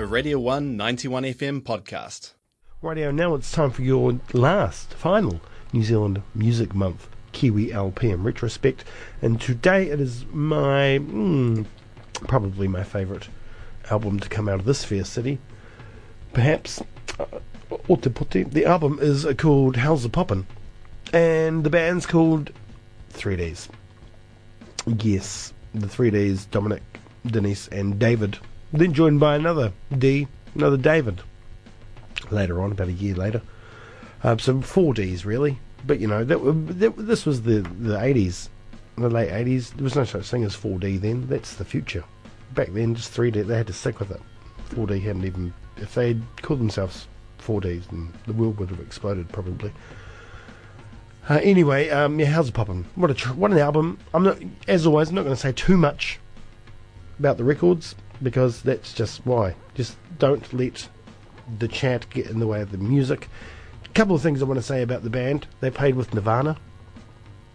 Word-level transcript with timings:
a 0.00 0.06
Radio 0.06 0.38
1 0.38 0.78
91 0.78 1.24
FM 1.24 1.60
podcast. 1.60 2.32
Radio, 2.80 3.10
now 3.10 3.34
it's 3.34 3.52
time 3.52 3.70
for 3.70 3.82
your 3.82 4.18
last, 4.32 4.94
final 4.94 5.42
New 5.74 5.82
Zealand 5.82 6.22
Music 6.34 6.74
Month 6.74 7.06
Kiwi 7.32 7.70
LP 7.70 8.08
in 8.08 8.22
retrospect. 8.22 8.82
And 9.20 9.38
today 9.38 9.90
it 9.90 10.00
is 10.00 10.24
my, 10.32 11.00
mm, 11.02 11.66
probably 12.14 12.66
my 12.66 12.82
favourite 12.82 13.28
album 13.90 14.18
to 14.20 14.28
come 14.30 14.48
out 14.48 14.60
of 14.60 14.64
this 14.64 14.86
fair 14.86 15.04
city. 15.04 15.38
Perhaps, 16.32 16.80
uh, 17.18 17.26
Ōtepoti. 17.70 18.50
The 18.50 18.64
album 18.64 18.98
is 19.02 19.26
called 19.36 19.76
Hellzapoppin? 19.76 20.46
And 21.12 21.62
the 21.62 21.70
band's 21.70 22.06
called 22.06 22.52
3Ds. 23.12 23.68
Yes, 24.98 25.52
the 25.74 25.88
3Ds, 25.88 26.50
Dominic, 26.50 26.82
Denise, 27.26 27.68
and 27.68 27.98
David. 27.98 28.38
Then 28.72 28.92
joined 28.92 29.20
by 29.20 29.36
another 29.36 29.72
D, 29.96 30.28
another 30.54 30.76
David. 30.76 31.22
Later 32.30 32.60
on, 32.60 32.72
about 32.72 32.88
a 32.88 32.92
year 32.92 33.14
later. 33.14 33.42
Um, 34.22 34.38
so 34.38 34.60
four 34.60 34.94
Ds 34.94 35.24
really, 35.24 35.58
but 35.86 35.98
you 35.98 36.06
know 36.06 36.24
that, 36.24 36.38
that 36.78 36.96
this 36.96 37.24
was 37.24 37.42
the 37.42 37.60
the 37.60 37.96
80s, 37.96 38.48
the 38.96 39.08
late 39.08 39.30
80s. 39.30 39.74
There 39.74 39.84
was 39.84 39.96
no 39.96 40.04
such 40.04 40.28
thing 40.28 40.44
as 40.44 40.54
4D 40.54 41.00
then. 41.00 41.26
That's 41.26 41.54
the 41.54 41.64
future. 41.64 42.04
Back 42.54 42.68
then, 42.72 42.94
just 42.94 43.14
3D. 43.16 43.46
They 43.46 43.56
had 43.56 43.66
to 43.68 43.72
stick 43.72 43.98
with 43.98 44.10
it. 44.10 44.20
4D 44.70 45.02
hadn't 45.02 45.24
even. 45.24 45.52
If 45.76 45.94
they'd 45.94 46.20
called 46.42 46.60
themselves 46.60 47.06
4Ds, 47.40 47.88
then 47.88 48.12
the 48.26 48.32
world 48.34 48.58
would 48.58 48.68
have 48.68 48.80
exploded 48.80 49.28
probably. 49.30 49.72
Uh, 51.28 51.40
anyway, 51.42 51.88
um, 51.90 52.18
yeah, 52.18 52.26
how's 52.26 52.48
it 52.48 52.54
popping? 52.54 52.84
What 52.96 53.10
a 53.10 53.14
tr- 53.14 53.32
what 53.32 53.50
an 53.50 53.58
album! 53.58 53.98
I'm 54.12 54.24
not, 54.24 54.38
as 54.68 54.86
always, 54.86 55.08
I'm 55.08 55.14
not 55.14 55.22
going 55.22 55.34
to 55.34 55.40
say 55.40 55.52
too 55.52 55.76
much 55.76 56.18
about 57.20 57.36
the 57.36 57.44
records 57.44 57.94
because 58.22 58.62
that's 58.62 58.92
just 58.92 59.24
why. 59.24 59.54
Just 59.74 59.96
don't 60.18 60.52
let 60.52 60.88
the 61.58 61.68
chant 61.68 62.08
get 62.10 62.26
in 62.26 62.40
the 62.40 62.46
way 62.46 62.62
of 62.62 62.72
the 62.72 62.78
music. 62.78 63.28
A 63.84 63.88
couple 63.90 64.16
of 64.16 64.22
things 64.22 64.42
I 64.42 64.46
want 64.46 64.58
to 64.58 64.66
say 64.66 64.82
about 64.82 65.04
the 65.04 65.10
band. 65.10 65.46
They 65.60 65.70
played 65.70 65.94
with 65.94 66.12
Nirvana. 66.14 66.56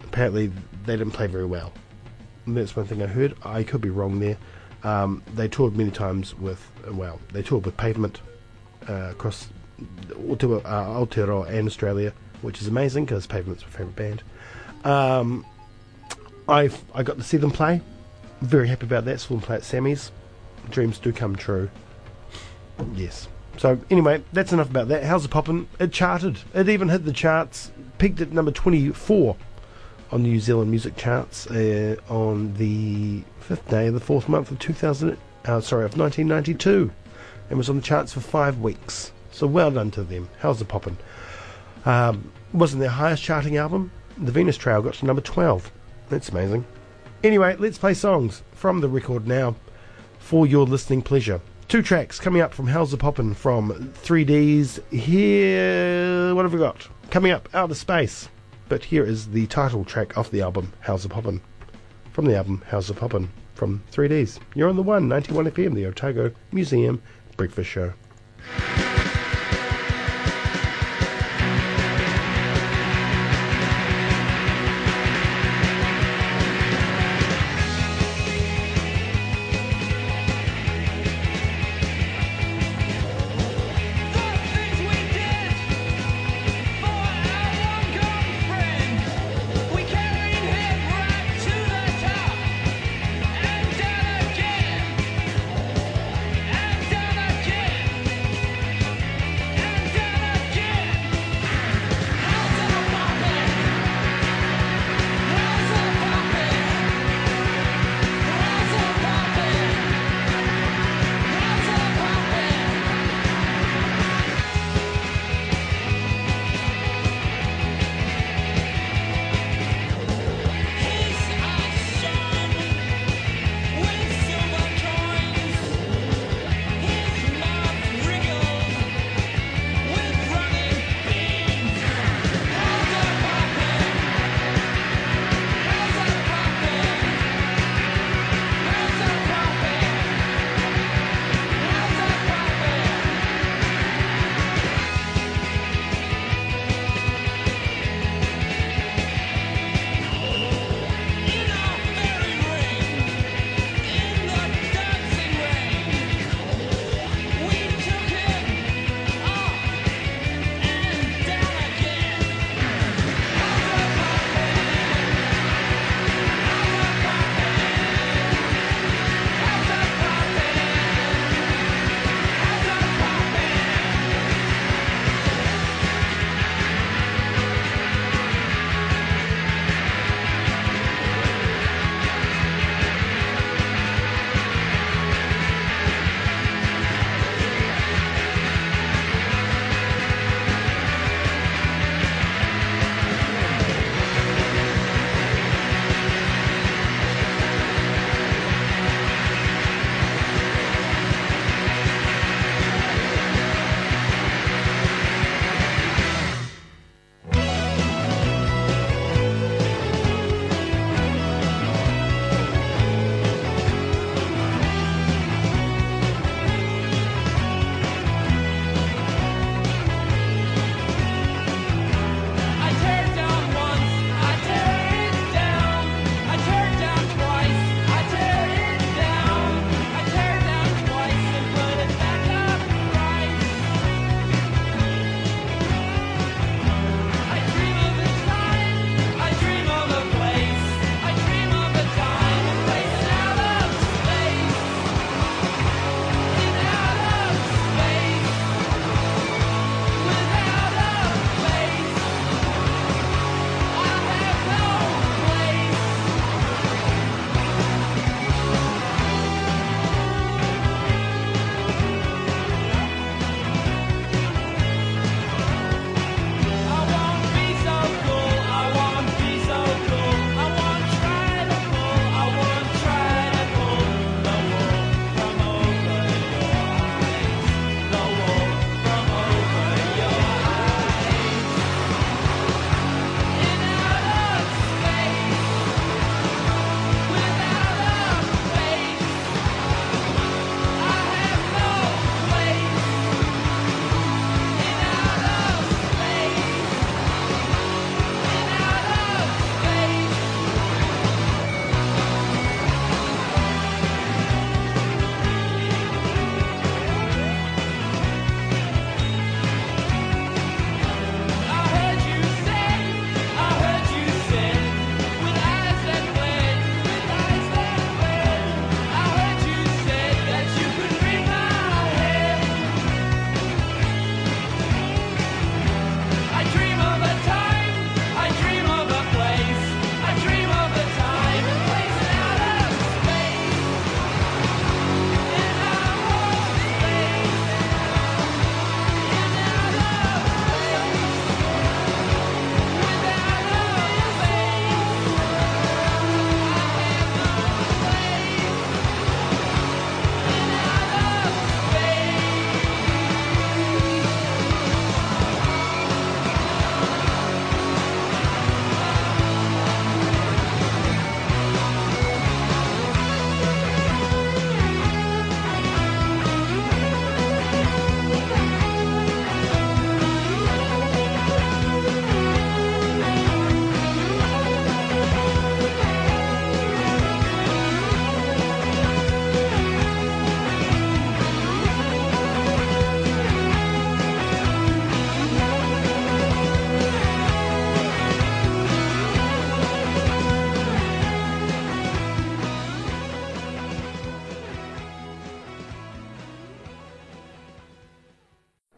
Apparently, 0.04 0.52
they 0.86 0.96
didn't 0.96 1.12
play 1.12 1.28
very 1.28 1.46
well. 1.46 1.74
And 2.46 2.56
that's 2.56 2.76
one 2.76 2.86
thing 2.86 3.02
I 3.02 3.08
heard. 3.08 3.36
I 3.44 3.64
could 3.64 3.82
be 3.82 3.90
wrong 3.90 4.20
there. 4.20 4.38
Um, 4.84 5.24
they 5.34 5.48
toured 5.48 5.76
many 5.76 5.90
times 5.90 6.36
with, 6.36 6.72
well, 6.92 7.20
they 7.34 7.42
toured 7.42 7.66
with 7.66 7.76
Pavement 7.76 8.22
uh, 8.88 9.10
across 9.12 9.48
Aotearoa, 10.10 10.64
uh, 10.64 11.44
and 11.44 11.68
Australia, 11.68 12.14
which 12.44 12.62
is 12.62 12.68
amazing 12.68 13.06
because 13.06 13.26
Pavement's 13.26 13.64
my 13.64 13.70
favourite 13.70 13.96
band. 13.96 14.24
Um, 14.84 15.44
I 16.48 16.70
I 16.94 17.02
got 17.02 17.18
to 17.18 17.24
see 17.24 17.38
them 17.38 17.50
play. 17.50 17.82
Very 18.46 18.68
happy 18.68 18.86
about 18.86 19.06
that. 19.06 19.20
Them 19.20 19.42
play 19.42 19.60
Sammy's. 19.62 20.12
Dreams 20.70 21.00
do 21.00 21.12
come 21.12 21.36
true. 21.36 21.70
Yes. 22.94 23.28
So 23.58 23.80
anyway, 23.90 24.24
that's 24.34 24.54
enough 24.54 24.70
about 24.70 24.88
that. 24.90 25.04
How's 25.04 25.26
it 25.26 25.32
poppin'? 25.32 25.68
It 25.80 25.92
charted. 25.92 26.38
It 26.54 26.70
even 26.70 26.90
hit 26.90 27.06
the 27.06 27.12
charts. 27.12 27.72
Peaked 27.98 28.22
at 28.22 28.32
number 28.32 28.52
24 28.52 29.36
on 30.12 30.22
the 30.22 30.30
New 30.30 30.40
Zealand 30.40 30.70
music 30.70 30.96
charts 30.96 31.48
uh, 31.48 31.96
on 32.08 32.54
the 32.56 33.24
fifth 33.40 33.68
day 33.68 33.88
of 33.88 33.96
the 33.96 34.00
fourth 34.00 34.30
month 34.30 34.52
of 34.52 34.60
2000. 34.60 35.18
Uh, 35.46 35.60
sorry, 35.62 35.86
of 35.86 35.98
1992, 35.98 36.92
and 37.50 37.58
was 37.58 37.70
on 37.70 37.78
the 37.78 37.82
charts 37.82 38.14
for 38.14 38.20
five 38.20 38.60
weeks. 38.60 39.12
So 39.32 39.48
well 39.48 39.72
done 39.72 39.90
to 39.92 40.04
them. 40.04 40.30
How's 40.40 40.62
it 40.62 40.68
poppin'? 40.68 40.98
Um, 41.86 42.32
wasn't 42.54 42.82
their 42.82 42.90
highest 42.90 43.24
charting 43.24 43.58
album. 43.58 43.92
The 44.20 44.32
Venus 44.32 44.58
Trail 44.58 44.84
got 44.84 44.94
to 44.96 45.06
number 45.06 45.22
12. 45.22 45.72
That's 46.10 46.30
amazing. 46.30 46.66
Anyway, 47.24 47.56
let's 47.58 47.78
play 47.78 47.94
songs 47.94 48.44
from 48.54 48.82
the 48.82 48.90
record 48.90 49.28
now 49.28 49.56
for 50.20 50.46
your 50.46 50.66
listening 50.66 51.02
pleasure. 51.02 51.42
Two 51.68 51.82
tracks 51.82 52.20
coming 52.20 52.42
up 52.42 52.54
from 52.54 52.68
Hellzapoppin 52.68 53.36
from 53.36 53.92
3Ds. 54.04 54.92
Here, 54.92 56.36
what 56.36 56.46
have 56.46 56.54
we 56.54 56.60
got? 56.60 56.88
Coming 57.10 57.32
up, 57.32 57.50
Outer 57.54 57.74
Space. 57.74 58.30
But 58.70 58.84
here 58.84 59.04
is 59.04 59.28
the 59.28 59.48
title 59.48 59.84
track 59.84 60.18
off 60.18 60.32
the 60.32 60.42
album, 60.42 60.74
Hellzapoppin. 60.84 61.42
From 62.12 62.26
the 62.26 62.38
album, 62.38 62.64
Hellzapoppin 62.70 63.28
from 63.56 63.84
3Ds. 63.92 64.40
You're 64.54 64.70
on 64.70 64.76
the 64.76 64.84
one, 64.84 65.08
91 65.08 65.46
FM, 65.52 65.74
the 65.74 65.88
Otago 65.88 66.32
Museum 66.52 67.02
Breakfast 67.38 67.70
Show. 67.70 67.94